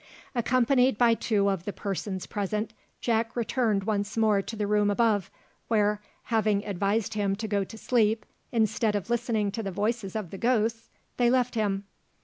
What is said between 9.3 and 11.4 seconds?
to the voices of the ghosts, they